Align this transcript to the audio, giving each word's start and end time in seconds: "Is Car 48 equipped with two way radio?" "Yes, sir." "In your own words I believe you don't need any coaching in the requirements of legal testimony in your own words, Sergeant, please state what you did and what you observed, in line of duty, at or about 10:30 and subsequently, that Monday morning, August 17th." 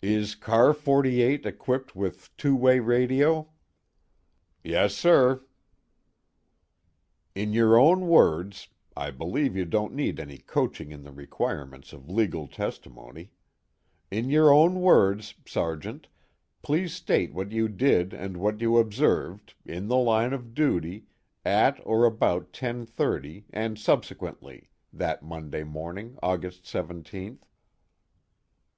"Is 0.00 0.36
Car 0.36 0.72
48 0.72 1.44
equipped 1.44 1.94
with 1.94 2.34
two 2.38 2.56
way 2.56 2.78
radio?" 2.80 3.50
"Yes, 4.64 4.94
sir." 4.94 5.44
"In 7.34 7.52
your 7.52 7.76
own 7.78 8.06
words 8.08 8.68
I 8.96 9.10
believe 9.10 9.54
you 9.54 9.66
don't 9.66 9.92
need 9.92 10.18
any 10.18 10.38
coaching 10.38 10.92
in 10.92 11.02
the 11.02 11.12
requirements 11.12 11.92
of 11.92 12.08
legal 12.08 12.48
testimony 12.48 13.32
in 14.10 14.30
your 14.30 14.50
own 14.50 14.80
words, 14.80 15.34
Sergeant, 15.44 16.08
please 16.62 16.94
state 16.94 17.34
what 17.34 17.52
you 17.52 17.68
did 17.68 18.14
and 18.14 18.38
what 18.38 18.62
you 18.62 18.78
observed, 18.78 19.52
in 19.66 19.90
line 19.90 20.32
of 20.32 20.54
duty, 20.54 21.04
at 21.44 21.78
or 21.84 22.06
about 22.06 22.54
10:30 22.54 23.44
and 23.50 23.78
subsequently, 23.78 24.70
that 24.90 25.22
Monday 25.22 25.64
morning, 25.64 26.16
August 26.22 26.64
17th." 26.64 27.40